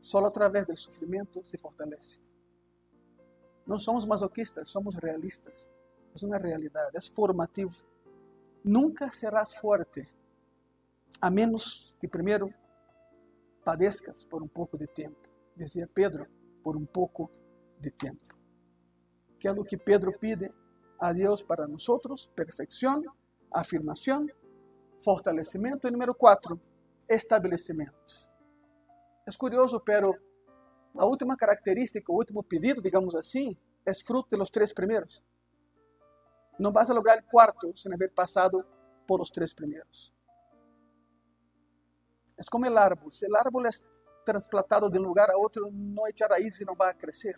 Só 0.00 0.18
através 0.24 0.66
do 0.66 0.76
sofrimento 0.76 1.44
se 1.44 1.56
fortalece. 1.56 2.18
Não 3.64 3.78
somos 3.78 4.04
masoquistas, 4.04 4.68
somos 4.68 4.96
realistas. 4.96 5.70
É 6.20 6.26
uma 6.26 6.38
realidade, 6.38 6.96
é 6.96 7.00
formativo. 7.00 7.84
Nunca 8.64 9.08
serás 9.10 9.54
forte, 9.54 10.04
a 11.20 11.30
menos 11.30 11.96
que 12.00 12.08
primeiro 12.08 12.52
padeças 13.64 14.24
por 14.24 14.42
um 14.42 14.48
pouco 14.48 14.76
de 14.76 14.88
tempo. 14.88 15.28
Dizia 15.56 15.86
Pedro, 15.94 16.26
por 16.64 16.76
um 16.76 16.84
pouco 16.84 17.30
de 17.78 17.92
tempo. 17.92 18.36
Que 19.38 19.46
é 19.46 19.52
o 19.52 19.64
que 19.64 19.76
Pedro 19.76 20.18
pede 20.18 20.52
a 20.98 21.12
Deus 21.12 21.42
para 21.42 21.68
nós: 21.68 22.26
perfeição, 22.34 23.04
afirmação, 23.52 24.26
fortalecimento. 24.98 25.86
E 25.86 25.92
número 25.92 26.12
quatro. 26.12 26.60
estabelecimentos. 27.10 28.28
É 29.26 29.36
curioso, 29.36 29.80
pero 29.80 30.14
la 30.94 31.04
última 31.04 31.36
característica, 31.36 32.12
o 32.12 32.16
último 32.16 32.42
pedido, 32.42 32.80
digamos 32.80 33.14
así, 33.14 33.58
es 33.84 34.02
fruto 34.02 34.28
de 34.30 34.38
los 34.38 34.50
tres 34.50 34.72
primeros. 34.72 35.22
No 36.58 36.72
vas 36.72 36.90
a 36.90 36.94
lograr 36.94 37.18
el 37.18 37.24
cuarto 37.24 37.70
sin 37.74 37.92
haber 37.92 38.12
pasado 38.12 38.64
por 39.06 39.18
los 39.18 39.30
tres 39.30 39.54
primeros. 39.54 40.14
Es 42.36 42.48
como 42.48 42.66
el 42.66 42.76
árbol. 42.76 43.12
Si 43.12 43.26
el 43.26 43.34
árbol 43.34 43.66
es 43.66 43.86
transplantado 44.24 44.88
de 44.88 44.98
un 44.98 45.04
lugar 45.04 45.30
a 45.30 45.38
otro, 45.38 45.68
no 45.72 46.06
echa 46.06 46.28
raíces 46.28 46.62
y 46.62 46.64
no 46.64 46.76
va 46.76 46.90
a 46.90 46.96
crecer, 46.96 47.34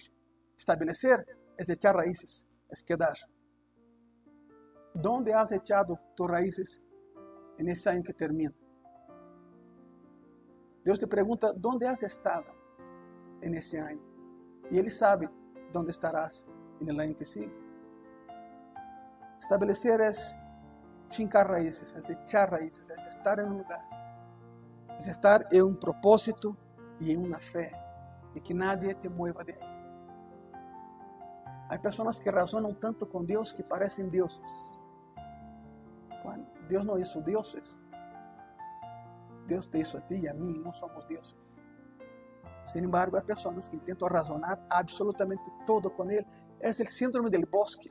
establecer. 0.57 1.27
Es 1.57 1.69
echar 1.69 1.95
raíces, 1.95 2.47
es 2.69 2.83
quedar. 2.83 3.17
¿Dónde 4.95 5.33
has 5.35 5.53
echado 5.53 5.99
tus 6.17 6.29
raíces 6.29 6.85
en 7.59 7.69
ese 7.69 7.91
año 7.91 8.03
que 8.05 8.13
termina? 8.13 8.55
Deus 10.85 10.99
te 10.99 11.07
pergunta, 11.07 11.53
¿dónde 11.55 11.87
has 11.87 12.03
estado 12.03 12.47
en 13.41 13.55
ese 13.55 13.81
año? 13.81 14.03
E 14.71 14.79
Ele 14.79 14.91
sabe 14.91 15.31
dónde 15.73 15.91
estarás 15.91 16.47
en 16.81 16.89
el 16.89 16.99
año 16.99 17.17
que 17.17 17.25
sigue. 17.25 17.57
Estabelecer 19.41 20.01
es 20.01 20.37
fincar 21.11 21.49
raíces, 21.49 21.95
es 21.95 22.11
echar 22.11 22.51
raíces, 22.51 22.91
es 22.91 23.07
estar 23.07 23.39
en 23.41 23.47
un 23.47 23.59
lugar, 23.59 23.85
es 24.99 25.09
estar 25.09 25.47
en 25.51 25.63
un 25.63 25.77
propósito 25.79 26.57
y 27.01 27.13
en 27.13 27.23
una 27.25 27.39
fe, 27.39 27.73
y 28.35 28.41
que 28.41 28.55
nadie 28.55 28.95
te 28.95 29.09
mueva 29.09 29.45
de 29.45 29.53
ahí. 29.55 29.73
Hay 31.69 31.79
personas 31.79 32.21
que 32.21 32.31
razonan 32.31 32.79
tanto 32.79 33.09
con 33.09 33.27
Dios 33.27 33.53
que 33.53 33.65
parecen 33.65 34.11
dioses. 34.11 34.81
Deus 36.69 36.85
não 36.85 36.99
hizo 36.99 37.21
dioses. 37.21 37.81
Deus 37.81 37.92
te 39.47 39.79
hizo 39.79 39.99
a 39.99 40.01
ti 40.01 40.21
e 40.21 40.29
a 40.29 40.35
mim, 40.35 40.59
não 40.59 40.73
somos 40.73 41.07
dioses. 41.07 41.63
Sin 42.65 42.85
embargo, 42.85 43.17
há 43.17 43.23
pessoas 43.23 43.69
que 43.69 43.79
tentam 43.81 44.09
razonar 44.09 44.65
absolutamente 44.71 45.51
todo 45.67 45.91
com 45.91 46.11
Ele. 46.11 46.27
É 46.61 46.71
o 46.71 46.73
síndrome 46.73 47.29
del 47.29 47.45
bosque. 47.47 47.91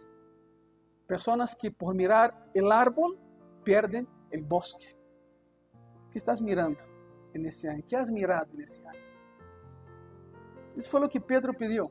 Pessoas 1.05 1.53
que 1.53 1.69
por 1.69 1.93
mirar 1.93 2.49
o 2.55 2.71
árbol 2.71 3.17
perdem 3.65 4.07
o 4.33 4.43
bosque. 4.43 4.95
que 6.11 6.17
estás 6.17 6.41
mirando 6.41 6.83
nesse 7.33 7.67
ano? 7.67 7.81
que 7.83 7.95
has 7.95 8.09
mirado 8.09 8.49
nesse 8.53 8.81
ano? 8.81 8.99
Isso 10.75 10.89
foi 10.89 11.01
o 11.05 11.09
que 11.09 11.19
Pedro 11.19 11.53
pediu. 11.53 11.89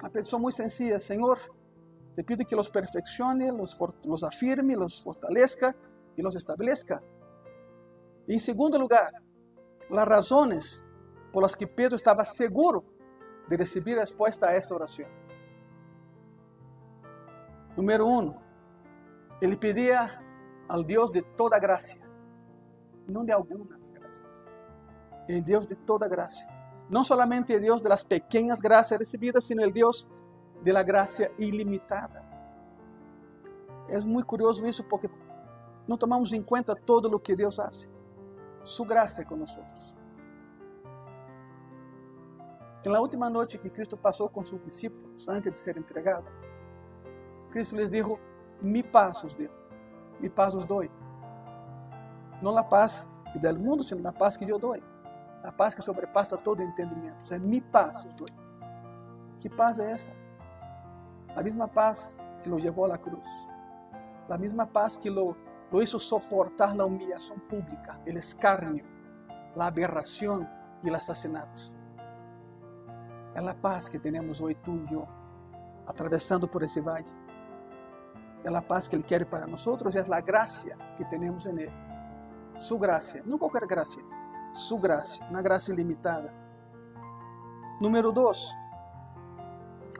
Uma 0.00 0.10
pessoa 0.10 0.40
muito 0.40 0.56
sencilla, 0.56 1.00
Senhor, 1.00 1.38
te 2.14 2.22
pido 2.22 2.44
que 2.44 2.54
los 2.54 2.70
perfeccione, 2.70 3.50
los, 3.50 3.76
los 4.06 4.22
afirme, 4.22 4.76
los 4.76 5.02
fortalezca 5.02 5.74
y 6.16 6.22
los 6.22 6.36
establezca. 6.36 7.00
En 8.28 8.40
segundo 8.40 8.78
lugar, 8.78 9.10
las 9.88 10.06
razones 10.06 10.84
por 11.32 11.42
las 11.42 11.56
que 11.56 11.66
Pedro 11.66 11.96
estaba 11.96 12.24
seguro 12.24 12.84
de 13.48 13.56
recibir 13.56 13.96
respuesta 13.96 14.48
a 14.48 14.56
esta 14.56 14.74
oración. 14.74 15.08
Número 17.74 18.04
uno, 18.04 18.42
ele 19.40 19.56
pedía 19.56 20.22
al 20.68 20.86
Dios 20.86 21.10
de 21.10 21.22
toda 21.22 21.58
gracia, 21.58 22.02
no 23.06 23.24
de 23.24 23.32
algunas 23.32 23.90
gracias, 23.90 24.46
el 25.26 25.42
Dios 25.42 25.66
de 25.66 25.76
toda 25.76 26.06
gracia. 26.06 26.48
No 26.90 27.04
solamente 27.04 27.54
el 27.54 27.62
Dios 27.62 27.82
de 27.82 27.88
las 27.88 28.04
pequeñas 28.04 28.60
gracias 28.60 28.98
recibidas, 28.98 29.44
sino 29.44 29.62
el 29.62 29.72
Dios 29.72 30.06
de 30.62 30.72
la 30.72 30.82
gracia 30.82 31.30
ilimitada. 31.38 32.26
É 33.88 33.98
muito 34.00 34.26
curioso 34.26 34.66
isso 34.66 34.84
porque 34.84 35.08
não 35.86 35.96
tomamos 35.96 36.32
em 36.34 36.42
conta 36.42 36.74
todo 36.74 37.14
o 37.14 37.18
que 37.18 37.34
Deus 37.34 37.56
faz. 37.56 37.90
Sua 38.68 38.86
graça 38.86 39.22
é 39.22 39.24
com 39.24 39.34
nós. 39.34 39.96
Na 42.84 43.00
última 43.00 43.30
noite 43.30 43.56
que 43.56 43.70
Cristo 43.70 43.96
passou 43.96 44.28
com 44.28 44.44
seus 44.44 44.60
discípulos, 44.60 45.26
antes 45.26 45.50
de 45.50 45.58
ser 45.58 45.78
entregado, 45.78 46.26
Cristo 47.50 47.76
lhes 47.76 47.88
disse: 47.88 48.20
Mi 48.60 48.82
paz 48.82 49.24
os 49.24 49.32
deu, 49.32 49.50
mi 50.20 50.28
paz 50.28 50.54
os 50.54 50.66
dou. 50.66 50.84
Não 52.42 52.58
a 52.58 52.62
paz 52.62 53.22
o 53.34 53.58
mundo, 53.58 53.82
sino 53.82 54.06
a 54.06 54.12
paz 54.12 54.36
que 54.36 54.44
eu 54.44 54.58
dou. 54.58 54.76
A 55.42 55.50
paz 55.50 55.74
que 55.74 55.80
sobrepassa 55.80 56.36
todo 56.36 56.62
entendimento. 56.62 57.24
É 57.32 57.38
mi 57.38 57.62
paz 57.62 58.04
os 58.04 58.16
dou. 58.16 58.28
Que 59.38 59.48
paz 59.48 59.78
é 59.78 59.90
essa? 59.90 60.12
A 61.34 61.42
mesma 61.42 61.66
paz 61.66 62.18
que 62.42 62.50
o 62.50 62.56
levou 62.56 62.84
à 62.92 62.98
cruz. 62.98 63.28
A 64.28 64.36
mesma 64.36 64.66
paz 64.66 64.98
que 64.98 65.08
lo, 65.08 65.34
lo 65.70 65.82
hizo 65.82 65.98
soportar 65.98 66.78
a 66.78 66.84
humilhação 66.84 67.38
pública, 67.38 68.00
o 68.06 68.10
escárnio, 68.10 68.84
a 69.56 69.66
aberração 69.66 70.48
e 70.82 70.90
o 70.90 70.94
assassinato. 70.94 71.76
É 73.34 73.40
a 73.40 73.54
paz 73.54 73.88
que 73.88 73.98
temos 73.98 74.40
hoje 74.40 74.56
tu 74.56 74.84
e 74.90 74.94
eu 74.94 75.08
atravessando 75.86 76.46
por 76.46 76.62
esse 76.62 76.80
vale. 76.80 77.06
É 78.44 78.48
a 78.54 78.62
paz 78.62 78.86
que 78.86 78.96
Ele 78.96 79.02
quer 79.02 79.24
para 79.26 79.46
nós, 79.46 79.66
é 79.66 80.14
a 80.14 80.20
graça 80.20 80.68
que 80.96 81.04
temos 81.04 81.46
em 81.46 81.60
Ele. 81.60 81.72
Sua 82.56 82.78
graça, 82.78 83.20
não 83.24 83.38
qualquer 83.38 83.66
graça, 83.66 84.00
sua 84.52 84.80
graça, 84.80 85.24
uma 85.30 85.42
graça 85.42 85.72
ilimitada. 85.72 86.32
Número 87.80 88.10
dois, 88.10 88.52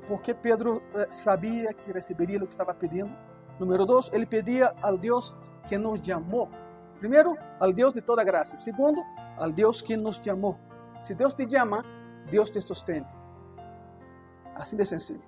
porque 0.08 0.34
Pedro 0.34 0.82
eh, 0.94 1.06
sabia 1.10 1.72
que 1.72 1.92
receberia 1.92 2.38
o 2.38 2.46
que 2.46 2.54
estava 2.54 2.74
pedindo. 2.74 3.14
Número 3.58 3.84
dois, 3.84 4.12
ele 4.12 4.26
pedia 4.26 4.74
ao 4.82 4.96
Deus 4.96 5.34
que 5.68 5.76
nos 5.76 6.04
chamou. 6.04 6.48
Primeiro, 6.98 7.36
ao 7.60 7.72
Deus 7.72 7.92
de 7.92 8.00
toda 8.00 8.24
graça. 8.24 8.56
Segundo, 8.56 9.02
ao 9.36 9.50
Deus 9.52 9.82
que 9.82 9.96
nos 9.96 10.16
chamou. 10.16 10.58
Se 11.00 11.14
Deus 11.14 11.34
te 11.34 11.48
chama, 11.48 11.84
Deus 12.30 12.50
te 12.50 12.60
sustém. 12.60 13.04
Assim 14.54 14.76
de 14.76 14.84
sencillo. 14.84 15.22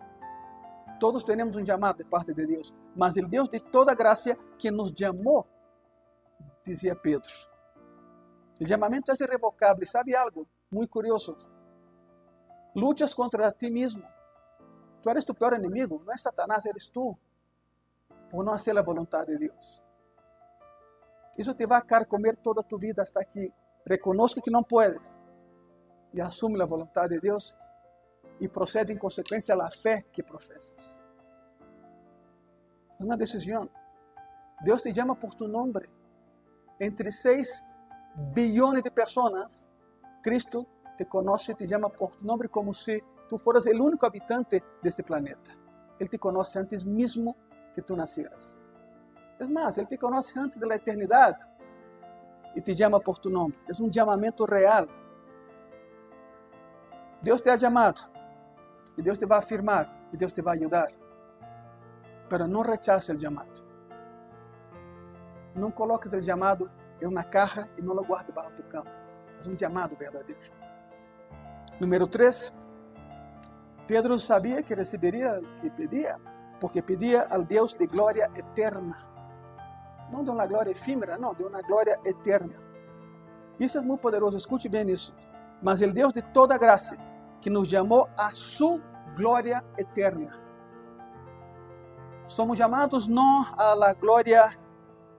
Todos 0.98 1.22
temos 1.22 1.56
um 1.56 1.64
chamado 1.64 1.98
de 1.98 2.04
parte 2.04 2.34
de 2.34 2.46
Deus, 2.46 2.74
mas 2.96 3.16
o 3.16 3.26
Deus 3.26 3.48
de 3.48 3.58
toda 3.58 3.94
graça 3.94 4.34
que 4.58 4.70
nos 4.70 4.92
chamou, 4.96 5.46
dizia 6.64 6.94
Pedro. 6.94 7.30
O 8.60 8.66
chamamento 8.66 9.10
é 9.10 9.14
irrevocável. 9.24 9.86
Sabe 9.86 10.14
algo 10.14 10.46
muito 10.70 10.90
curioso? 10.90 11.36
Lutas 12.76 13.14
contra 13.14 13.50
ti 13.50 13.70
mesmo 13.70 14.04
Tu 15.02 15.08
eres 15.08 15.24
tu 15.24 15.34
peor 15.34 15.54
inimigo, 15.54 16.02
não 16.04 16.12
é 16.12 16.18
Satanás, 16.18 16.66
eres 16.66 16.86
tu, 16.86 17.16
por 18.30 18.44
não 18.44 18.52
fazer 18.52 18.78
a 18.78 18.82
vontade 18.82 19.32
de 19.32 19.48
Deus. 19.48 19.82
Isso 21.36 21.52
te 21.54 21.66
vai 21.66 21.82
carcomer 21.82 22.36
toda 22.36 22.60
a 22.60 22.64
tua 22.64 22.78
vida 22.78 23.02
hasta 23.02 23.24
que 23.24 23.52
reconozca 23.86 24.40
que 24.40 24.50
não 24.50 24.62
puedes 24.62 25.18
e 26.14 26.20
assume 26.20 26.62
a 26.62 26.66
vontade 26.66 27.14
de 27.14 27.20
Deus 27.20 27.56
e 28.40 28.48
procede 28.48 28.92
em 28.92 28.96
consequência 28.96 29.54
a 29.54 29.70
fé 29.70 30.02
que 30.12 30.22
professas. 30.22 31.00
É 32.98 33.04
uma 33.04 33.16
decisão. 33.16 33.68
Deus 34.62 34.82
te 34.82 34.92
chama 34.92 35.16
por 35.16 35.34
tu 35.34 35.48
nome. 35.48 35.88
Entre 36.78 37.10
6 37.10 37.64
bilhões 38.34 38.82
de 38.82 38.90
pessoas, 38.90 39.68
Cristo 40.22 40.66
te 40.96 41.04
conhece 41.04 41.52
e 41.52 41.54
te 41.54 41.68
chama 41.68 41.90
por 41.90 42.14
tu 42.16 42.26
nome 42.26 42.48
como 42.48 42.74
se 42.74 43.02
tu 43.28 43.38
foras 43.38 43.66
o 43.66 43.70
único 43.70 44.06
habitante 44.06 44.62
desse 44.82 45.02
planeta. 45.02 45.50
Ele 45.98 46.08
te 46.08 46.18
conhece 46.18 46.58
antes 46.58 46.84
mesmo 46.84 47.36
que 47.72 47.82
tu 47.82 47.96
nasceras. 47.96 48.58
É 49.38 49.48
mais, 49.48 49.78
Ele 49.78 49.86
te 49.86 49.96
conhece 49.96 50.38
antes 50.38 50.58
da 50.58 50.74
eternidade 50.74 51.44
e 52.54 52.60
te 52.60 52.74
chama 52.74 53.00
por 53.00 53.18
tu 53.18 53.30
nome. 53.30 53.54
É 53.68 53.82
um 53.82 53.92
chamamento 53.92 54.44
real. 54.44 54.86
Deus 57.22 57.40
te 57.40 57.50
ha 57.50 57.58
chamado 57.58 58.00
e 58.96 59.02
Deus 59.02 59.18
te 59.18 59.26
vai 59.26 59.38
afirmar 59.38 59.90
e 60.12 60.16
Deus 60.16 60.32
te 60.32 60.42
vai 60.42 60.56
ajudar. 60.58 60.88
Pero 62.28 62.46
não 62.46 62.62
rechace 62.62 63.12
o 63.12 63.18
chamado. 63.18 63.64
Não 65.54 65.70
coloques 65.70 66.12
o 66.12 66.22
chamado 66.22 66.70
em 67.00 67.06
uma 67.06 67.24
caja 67.24 67.68
e 67.78 67.82
não 67.82 67.94
lo 67.94 68.04
guarde 68.04 68.26
debaixo 68.26 68.56
da 68.56 68.62
cama. 68.64 68.90
É 69.44 69.48
um 69.48 69.58
chamado 69.58 69.96
verdadeiro. 69.96 70.40
Número 71.80 72.06
3. 72.06 72.66
Pedro 73.86 74.18
sabia 74.18 74.62
que 74.62 74.74
receberia 74.74 75.40
o 75.40 75.60
que 75.60 75.70
pedia, 75.70 76.20
porque 76.60 76.82
pedia 76.82 77.26
ao 77.30 77.44
Deus 77.44 77.72
de 77.72 77.86
glória 77.86 78.30
eterna. 78.34 79.08
Não 80.12 80.22
de 80.22 80.30
uma 80.30 80.46
glória 80.46 80.70
efímera, 80.70 81.18
não, 81.18 81.34
de 81.34 81.44
uma 81.44 81.62
glória 81.62 81.98
eterna. 82.04 82.54
Isso 83.58 83.78
é 83.78 83.80
muito 83.80 84.00
poderoso, 84.00 84.36
escute 84.36 84.68
bem 84.68 84.88
isso. 84.90 85.14
Mas 85.62 85.80
o 85.80 85.92
Deus 85.92 86.12
de 86.12 86.22
toda 86.22 86.58
graça, 86.58 86.96
que 87.40 87.50
nos 87.50 87.68
chamou 87.68 88.08
a 88.16 88.30
sua 88.30 88.80
glória 89.16 89.64
eterna. 89.78 90.30
Somos 92.26 92.58
chamados 92.58 93.08
não 93.08 93.44
a 93.56 93.74
la 93.74 93.92
glória 93.94 94.44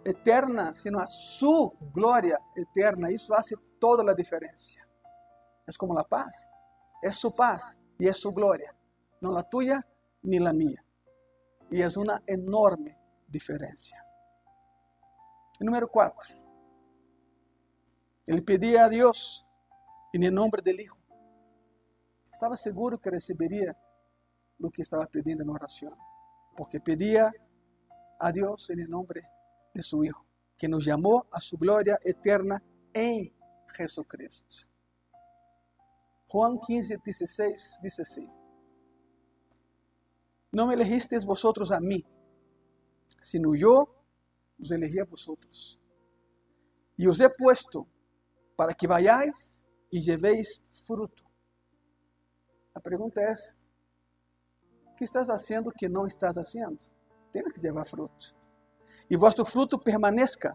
eterna, 0.06 0.73
sino 0.73 0.99
a 0.99 1.08
sua 1.08 1.71
glória 1.93 2.39
eterna. 2.56 3.12
Isso 3.12 3.27
faz 3.27 3.54
toda 3.80 4.10
a 4.10 4.15
diferença. 4.15 4.80
É 5.67 5.71
como 5.77 5.97
a 5.97 6.04
paz. 6.04 6.47
É 7.04 7.12
sua 7.12 7.32
paz 7.32 7.80
y 7.97 8.08
es 8.08 8.19
su 8.19 8.32
gloria, 8.32 8.75
no 9.21 9.32
la 9.32 9.43
tuya 9.43 9.82
ni 10.23 10.39
la 10.39 10.54
mía. 10.54 10.84
Y 11.71 11.81
es 11.81 11.97
una 11.97 12.21
enorme 12.27 12.97
diferencia. 13.27 13.97
Número 15.60 15.88
cuatro, 15.88 16.36
él 18.25 18.43
pedía 18.43 18.86
a 18.86 18.89
Dios 18.89 19.47
en 20.13 20.23
el 20.23 20.34
nombre 20.34 20.62
del 20.62 20.81
Hijo. 20.81 20.99
Estaba 22.31 22.57
seguro 22.57 22.99
que 22.99 23.10
recibiría 23.10 23.77
lo 24.57 24.69
que 24.69 24.81
estaba 24.81 25.05
pidiendo 25.05 25.43
en 25.43 25.49
oración, 25.49 25.95
porque 26.55 26.79
pedía 26.79 27.31
a 28.19 28.31
Dios 28.31 28.69
en 28.69 28.81
el 28.81 28.89
nombre 28.89 29.21
de 29.73 29.81
su 29.81 30.03
Hijo, 30.03 30.25
que 30.57 30.67
nos 30.67 30.86
llamó 30.86 31.25
a 31.31 31.39
su 31.39 31.57
gloria 31.57 31.97
eterna 32.03 32.62
en 32.93 33.34
Jesucristo. 33.73 34.69
Juan 36.27 36.60
15, 36.60 36.97
16 37.03 37.79
dice 37.81 38.01
así. 38.01 38.40
No 40.52 40.68
me 40.68 40.74
elegisteis 40.74 41.26
vosotros 41.26 41.72
a 41.72 41.80
mí, 41.80 42.04
sino 43.20 43.56
yo 43.56 43.88
os 44.60 44.72
elegí 44.72 45.00
a 45.00 45.06
vosotros. 45.06 45.80
Y 46.98 47.08
os 47.08 47.20
he 47.20 47.30
puesto 47.30 47.88
para 48.56 48.74
que 48.74 48.88
vayáis 48.88 49.64
y 49.90 50.02
llevéis 50.02 50.62
fruto. 50.86 51.24
La 52.76 52.82
pregunta 52.82 53.22
es, 53.32 53.56
¿qué 54.98 55.06
estás 55.06 55.30
haciendo 55.30 55.72
que 55.72 55.90
no 55.90 56.06
estás 56.06 56.36
haciendo? 56.36 56.84
Tienes 57.32 57.54
que 57.54 57.62
llevar 57.62 57.88
fruto. 57.88 58.28
Y 59.10 59.16
vuestro 59.16 59.46
fruto 59.46 59.78
permanezca, 59.80 60.54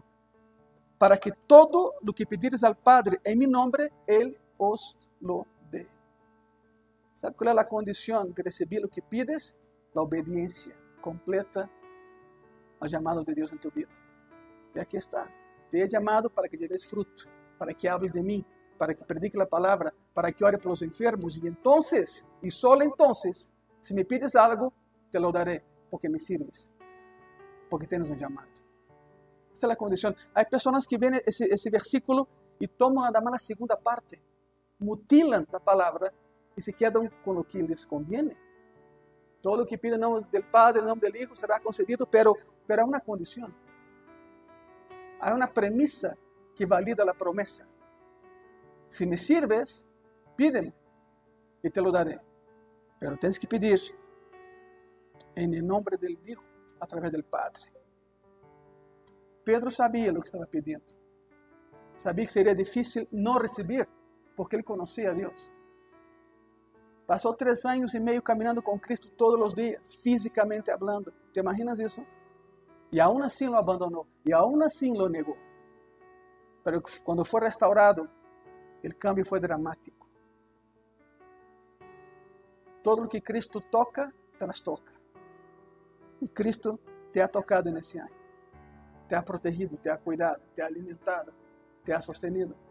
para 0.97 1.17
que 1.17 1.31
todo 1.31 1.95
lo 2.01 2.13
que 2.13 2.25
pedires 2.25 2.63
al 2.63 2.75
Padre 2.75 3.19
en 3.23 3.37
mi 3.37 3.45
nombre, 3.45 3.91
Él 4.07 4.35
os 4.57 4.97
lo 5.21 5.45
¿Sabe 7.17 7.35
qual 7.35 7.57
é 7.57 7.59
a 7.59 7.65
condição 7.65 8.31
de 8.31 8.43
receber 8.43 8.85
o 8.85 8.87
que 8.87 9.01
pides? 9.01 9.57
A 9.97 10.01
obediência 10.01 10.77
completa 11.01 11.67
ao 12.79 12.87
chamado 12.87 13.25
de 13.25 13.33
Deus 13.33 13.51
em 13.51 13.57
tu 13.57 13.71
vida. 13.71 13.89
E 14.75 14.79
aqui 14.79 14.95
está. 14.95 15.27
Te 15.71 15.79
he 15.79 15.89
chamado 15.89 16.29
para 16.29 16.47
que 16.47 16.55
lleves 16.55 16.85
fruto, 16.85 17.27
para 17.57 17.73
que 17.73 17.87
hable 17.87 18.07
de 18.07 18.21
mim, 18.21 18.45
para 18.77 18.93
que 18.93 19.03
predique 19.03 19.41
a 19.41 19.45
palavra, 19.47 19.91
para 20.13 20.31
que 20.31 20.45
ore 20.45 20.59
pelos 20.59 20.83
enfermos. 20.83 21.35
E 21.37 21.47
então, 21.47 21.79
e 22.43 22.51
só 22.51 22.75
então, 22.83 23.11
se 23.15 23.93
me 23.95 24.03
pides 24.05 24.35
algo, 24.35 24.71
te 25.09 25.17
lo 25.17 25.31
daré, 25.31 25.63
porque 25.89 26.07
me 26.07 26.19
sirves, 26.19 26.71
porque 27.67 27.87
tens 27.87 28.07
um 28.11 28.17
chamado. 28.19 28.61
Esta 29.51 29.65
é 29.65 29.71
a 29.71 29.75
condição. 29.75 30.13
Há 30.35 30.45
pessoas 30.45 30.85
que 30.85 30.99
veem 30.99 31.19
esse, 31.25 31.69
versículo 31.71 32.27
e 32.61 32.67
tomam 32.67 33.03
nada 33.03 33.19
mais 33.19 33.41
a 33.41 33.45
segunda 33.45 33.75
parte, 33.75 34.21
mutilam 34.79 35.43
a 35.51 35.59
palavra 35.59 36.13
e 36.55 36.61
se 36.61 36.71
quedam 36.71 37.09
com 37.23 37.31
o 37.31 37.43
que 37.43 37.59
lhes 37.63 37.83
conviene. 37.83 38.37
Todo 39.47 39.63
o 39.63 39.65
que 39.65 39.77
pide 39.77 39.95
em 39.95 39.97
nome 39.97 40.25
do 40.29 40.43
Padre, 40.51 40.81
em 40.81 40.85
nome 40.85 40.99
do 40.99 41.17
Hijo, 41.17 41.33
será 41.33 41.57
concedido, 41.57 42.05
pero, 42.05 42.35
pero 42.67 42.81
há 42.81 42.85
uma 42.85 42.99
condição. 42.99 43.47
Há 45.21 45.33
uma 45.33 45.47
premissa 45.47 46.17
que 46.53 46.65
valida 46.65 47.09
a 47.09 47.13
promessa. 47.13 47.65
Se 48.89 49.05
me 49.05 49.15
sirves, 49.15 49.87
pídeme 50.35 50.73
e 51.63 51.69
te 51.69 51.79
lo 51.79 51.93
daré. 51.93 52.19
Pero 52.99 53.15
tens 53.15 53.37
que 53.37 53.47
pedir 53.47 53.79
em 55.37 55.61
nome 55.61 55.95
do 55.97 56.29
Hijo, 56.29 56.45
através 56.77 57.13
do 57.13 57.23
Padre. 57.23 57.71
Pedro 59.45 59.71
sabia 59.71 60.11
o 60.11 60.19
que 60.19 60.27
estava 60.27 60.45
pedindo. 60.45 60.83
Sabia 61.97 62.25
que 62.25 62.31
seria 62.33 62.53
difícil 62.53 63.03
não 63.13 63.39
receber, 63.39 63.87
porque 64.35 64.57
ele 64.57 64.63
conhecia 64.63 65.11
a 65.11 65.13
Deus. 65.13 65.49
Passou 67.07 67.33
três 67.33 67.63
anos 67.63 67.93
e 67.93 67.99
meio 68.01 68.21
caminhando 68.21 68.61
com 68.61 68.77
Cristo 68.77 69.09
todos 69.09 69.39
os 69.47 69.53
dias, 69.53 69.95
fisicamente 70.03 70.69
hablando. 70.69 71.13
¿Te 71.31 71.39
imaginas 71.39 71.79
isso? 71.79 72.05
E 72.91 72.99
aún 72.99 73.23
assim 73.23 73.47
lo 73.47 73.55
abandonou, 73.55 74.05
e 74.25 74.33
aún 74.33 74.61
assim 74.61 74.97
lo 74.97 75.07
negou. 75.07 75.37
Pero 76.65 76.81
quando 77.05 77.23
foi 77.23 77.41
restaurado, 77.41 78.09
o 78.83 78.95
cambio 78.97 79.25
foi 79.25 79.39
dramático. 79.39 80.05
Todo 82.83 83.03
o 83.03 83.07
que 83.07 83.21
Cristo 83.21 83.61
toca, 83.61 84.13
trastoca. 84.37 84.93
E 86.21 86.27
Cristo 86.27 86.77
te 87.11 87.21
ha 87.21 87.27
tocado 87.29 87.71
nesse 87.71 87.99
ano. 87.99 88.15
Te 89.07 89.15
ha 89.15 89.23
protegido, 89.23 89.77
te 89.77 89.89
ha 89.89 89.97
cuidado, 89.97 90.41
te 90.53 90.61
ha 90.61 90.65
alimentado, 90.65 91.33
te 91.85 91.93
ha 91.93 92.01
sostenido 92.01 92.66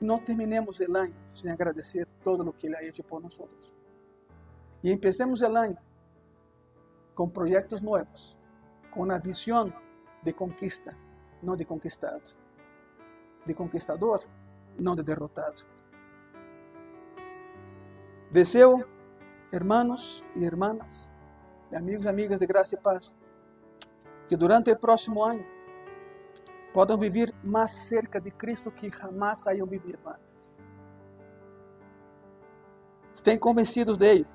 não 0.00 0.18
terminemos 0.18 0.80
o 0.80 0.96
ano 0.96 1.14
sem 1.32 1.50
agradecer 1.50 2.08
todo 2.22 2.48
o 2.48 2.52
que 2.52 2.66
Ele 2.66 2.76
ha 2.76 2.82
hecho 2.82 3.02
por 3.02 3.22
nós. 3.22 3.74
E 4.82 4.90
empecemos 4.90 5.40
o 5.40 5.46
ano 5.46 5.76
com 7.14 7.28
projetos 7.28 7.80
novos, 7.80 8.38
com 8.90 9.04
uma 9.04 9.18
visão 9.18 9.72
de 10.22 10.32
conquista, 10.32 10.96
não 11.42 11.56
de 11.56 11.64
conquistado, 11.64 12.36
de 13.46 13.54
conquistador, 13.54 14.22
não 14.78 14.94
de 14.94 15.02
derrotado. 15.02 15.62
Deseo 18.30 18.84
hermanos 19.52 20.24
e 20.34 20.44
irmãs, 20.44 21.08
e 21.70 21.76
amigos 21.76 22.06
e 22.06 22.08
amigas 22.08 22.40
de 22.40 22.46
graça 22.46 22.74
e 22.74 22.78
paz, 22.78 23.14
que 24.28 24.36
durante 24.36 24.72
o 24.72 24.76
próximo 24.76 25.22
ano 25.22 25.53
podem 26.74 26.98
viver 26.98 27.32
mais 27.44 27.70
cerca 27.70 28.20
de 28.20 28.32
Cristo 28.32 28.72
que 28.72 28.90
jamais 28.90 29.46
hayan 29.46 29.66
vivido 29.66 30.00
antes. 30.08 30.58
Estén 33.14 33.38
convencidos 33.38 33.96
de 33.96 34.06
ello. 34.06 34.26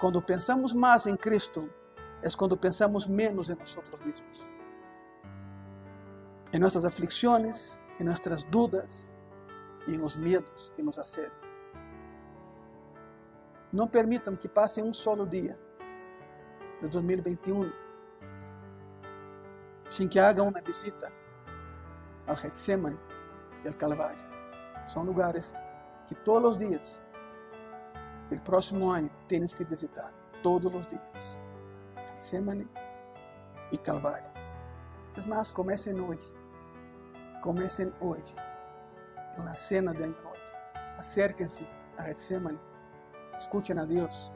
Quando 0.00 0.20
pensamos 0.20 0.74
mais 0.74 1.06
em 1.06 1.16
Cristo, 1.16 1.72
é 2.20 2.28
quando 2.36 2.56
pensamos 2.56 3.06
menos 3.06 3.48
em 3.48 3.54
nós 3.54 3.76
mesmos. 4.04 4.50
Em 6.52 6.58
nossas 6.58 6.84
aflicções, 6.84 7.80
em 8.00 8.04
nossas 8.04 8.42
dúvidas 8.44 9.14
e 9.86 9.94
em 9.94 10.02
os 10.02 10.16
medos 10.16 10.70
que 10.70 10.82
nos 10.82 10.98
assedam. 10.98 11.40
Não 13.72 13.86
permitam 13.86 14.34
que 14.34 14.48
passe 14.48 14.82
um 14.82 14.92
solo 14.92 15.24
dia 15.24 15.56
de 16.80 16.88
2021 16.88 17.72
sem 19.88 20.08
que 20.08 20.18
hagam 20.18 20.48
uma 20.48 20.60
visita 20.60 21.21
ao 22.26 22.36
Getsemane 22.36 22.98
e 23.64 23.68
ao 23.68 23.74
Calvário. 23.74 24.22
São 24.86 25.02
lugares 25.02 25.54
que 26.06 26.14
todos 26.14 26.52
os 26.52 26.58
dias, 26.58 27.04
o 28.30 28.40
próximo 28.40 28.90
ano, 28.90 29.10
tens 29.28 29.54
que 29.54 29.64
visitar. 29.64 30.12
Todos 30.42 30.74
os 30.74 30.86
dias. 30.86 31.40
Getsemane 32.14 32.68
e 33.70 33.78
Calvário. 33.78 34.30
Mas 35.26 35.50
comecem 35.50 36.00
hoje. 36.00 36.34
Comecem 37.42 37.90
hoje. 38.00 38.34
Na 39.38 39.54
cena 39.54 39.92
de 39.92 40.06
noite. 40.06 40.58
Acérquem-se 40.98 41.66
a 41.96 42.04
Getsemane 42.04 42.58
Escuchen 43.36 43.78
a 43.78 43.84
Deus. 43.84 44.32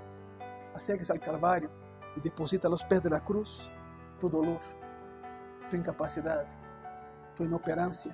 Acérquese 0.75 1.12
ao 1.12 1.18
Calvário 1.18 1.70
e 2.16 2.20
deposita 2.20 2.68
aos 2.68 2.85
pés 2.85 3.03
da 3.03 3.20
cruz 3.20 3.70
tu 4.20 4.29
dolor, 4.29 4.61
tu 5.70 5.77
incapacidade, 5.77 6.57
tu 7.37 7.44
inoperância, 7.44 8.12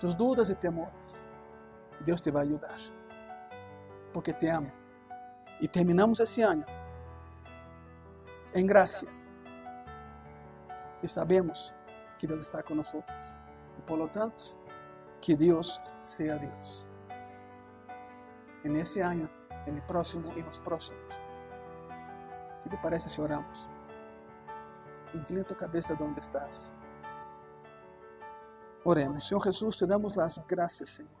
tus 0.00 0.14
dúvidas 0.14 0.48
e 0.48 0.54
temores. 0.54 1.28
Deus 2.00 2.20
te 2.20 2.30
vai 2.30 2.46
ajudar, 2.46 2.76
porque 4.12 4.32
te 4.32 4.48
ama. 4.48 4.72
E 5.60 5.66
terminamos 5.66 6.20
esse 6.20 6.42
ano 6.42 6.64
em 8.54 8.66
graça. 8.66 9.06
E 11.02 11.08
sabemos 11.08 11.74
que 12.18 12.26
Deus 12.26 12.42
está 12.42 12.62
conosco. 12.62 13.02
E 13.78 13.82
por 13.82 13.98
lo 13.98 14.08
tanto, 14.08 14.56
que 15.20 15.36
Deus 15.36 15.80
seja 16.00 16.38
Deus. 16.38 16.86
E 18.64 18.68
nesse 18.68 19.00
ano 19.00 19.28
el 19.66 19.82
próximo 19.82 20.32
y 20.36 20.42
los 20.42 20.60
próximos. 20.60 21.20
¿Qué 22.62 22.70
te 22.70 22.76
parece 22.78 23.08
si 23.08 23.20
oramos? 23.20 23.68
Inclina 25.14 25.44
tu 25.44 25.56
cabeza 25.56 25.94
donde 25.94 26.20
estás. 26.20 26.80
Oremos. 28.88 29.26
Senhor 29.26 29.42
Jesus, 29.42 29.74
te 29.74 29.84
damos 29.84 30.16
as 30.16 30.38
graças, 30.46 30.90
Senhor, 30.90 31.18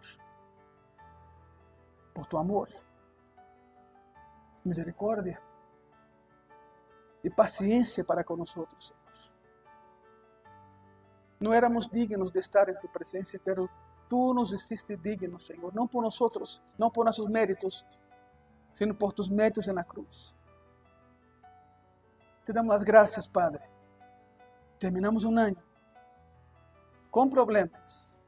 por 2.14 2.24
tu 2.24 2.38
amor, 2.38 2.68
misericórdia 4.64 5.42
e 7.24 7.28
paciência 7.28 8.04
para 8.04 8.24
nós, 8.24 8.50
Senhor. 8.52 8.68
Não 11.40 11.52
éramos 11.52 11.88
dignos 11.88 12.30
de 12.30 12.38
estar 12.38 12.68
em 12.68 12.78
tu 12.78 12.88
presença, 12.88 13.36
pero 13.44 13.68
tu 14.08 14.32
nos 14.32 14.52
hiciste 14.52 14.96
dignos, 14.96 15.46
Senhor, 15.46 15.74
não 15.74 15.88
por 15.88 16.02
nós, 16.02 16.62
não 16.78 16.88
por 16.88 17.04
nossos 17.04 17.26
méritos, 17.26 17.84
sino 18.72 18.94
por 18.94 19.12
tus 19.12 19.28
méritos 19.28 19.66
na 19.66 19.82
cruz. 19.82 20.36
Te 22.44 22.52
damos 22.52 22.76
as 22.76 22.84
graças, 22.84 23.26
Padre. 23.26 23.64
Terminamos 24.78 25.24
um 25.24 25.36
ano 25.36 25.66
com 27.16 27.30
problemas, 27.30 28.22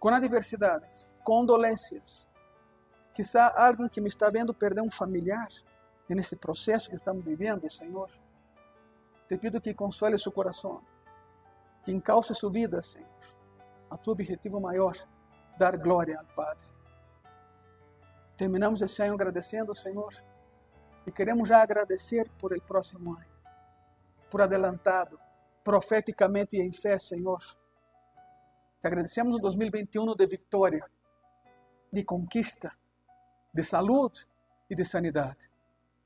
com 0.00 0.08
adversidades, 0.08 1.14
com 1.22 1.46
dolências. 1.46 2.28
Quizá 3.14 3.54
alguém 3.56 3.88
que 3.88 4.00
me 4.00 4.08
está 4.08 4.28
vendo 4.28 4.52
perder 4.52 4.80
um 4.80 4.90
familiar 4.90 5.46
nesse 6.08 6.34
processo 6.34 6.90
que 6.90 6.96
estamos 6.96 7.24
vivendo, 7.24 7.70
Senhor. 7.70 8.10
Te 9.28 9.38
pido 9.38 9.60
que 9.60 9.72
console 9.72 10.18
seu 10.18 10.32
coração, 10.32 10.82
que 11.84 11.92
encalce 11.92 12.34
sua 12.34 12.50
vida, 12.50 12.82
Senhor, 12.82 13.14
a 13.88 13.96
tu 13.96 14.10
objetivo 14.10 14.60
maior, 14.60 14.96
dar 15.56 15.76
glória 15.76 16.18
ao 16.18 16.26
Padre. 16.34 16.66
Terminamos 18.36 18.82
esse 18.82 19.04
ano 19.04 19.14
agradecendo 19.14 19.72
Senhor 19.72 20.12
e 21.06 21.12
queremos 21.12 21.48
já 21.48 21.62
agradecer 21.62 22.28
por 22.40 22.52
el 22.52 22.60
próximo 22.60 23.12
ano, 23.12 23.30
por 24.28 24.42
adelantado, 24.42 25.16
profeticamente 25.62 26.56
e 26.56 26.60
em 26.60 26.72
fé, 26.72 26.98
Senhor. 26.98 27.38
Te 28.80 28.86
agradecemos 28.86 29.34
o 29.34 29.38
2021 29.38 30.16
de 30.16 30.26
vitória, 30.26 30.90
de 31.92 32.02
conquista, 32.02 32.74
de 33.52 33.62
saúde 33.62 34.26
e 34.70 34.74
de 34.74 34.84
sanidade. 34.86 35.50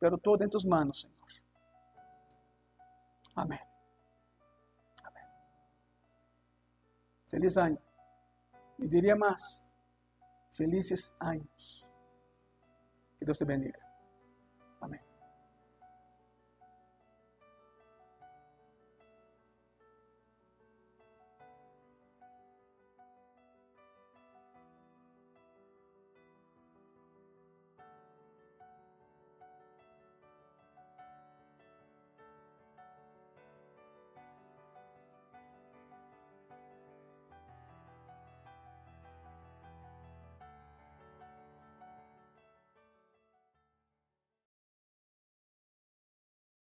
Pero 0.00 0.18
todo 0.18 0.42
em 0.42 0.48
tus 0.48 0.64
manos, 0.64 1.02
Senhor. 1.02 1.44
Amém. 3.36 3.60
Amém. 5.04 5.24
Feliz 7.28 7.56
ano. 7.56 7.78
E 8.80 8.88
diria 8.88 9.14
mais, 9.14 9.70
felizes 10.50 11.12
anos. 11.20 11.86
Que 13.18 13.24
Deus 13.24 13.38
te 13.38 13.44
bendiga. 13.44 13.83